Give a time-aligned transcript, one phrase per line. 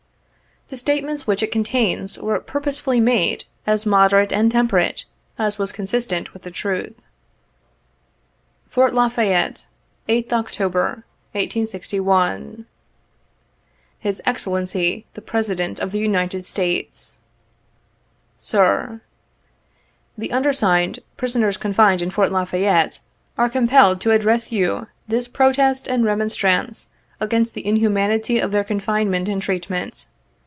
[0.69, 5.03] The statements which it contains, were purposely made as moderate and temperate
[5.37, 6.93] as was con sistent with the truth.
[8.69, 9.67] 29 "Fort La Fayette,
[10.07, 11.03] Sth October,
[11.33, 12.65] 1861.
[14.01, 17.19] "Sis Excellency, the President of the United States,
[18.37, 19.01] "Sir:"
[20.17, 22.99] The undersigned, prisoners confined in Fort La Fayette,
[23.37, 29.27] are compelled to address you this protest and remonstrance against the inhumanity of their confinement
[29.27, 30.05] and treatment.